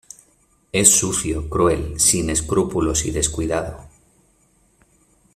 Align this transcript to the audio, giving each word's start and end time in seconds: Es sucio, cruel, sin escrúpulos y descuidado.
Es 0.71 0.95
sucio, 0.97 1.47
cruel, 1.47 1.99
sin 1.99 2.31
escrúpulos 2.31 3.05
y 3.05 3.11
descuidado. 3.11 3.85